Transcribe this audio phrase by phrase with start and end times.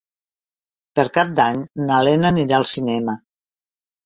[0.99, 1.59] Per Cap d'Any
[1.91, 3.17] na Lena anirà al cinema.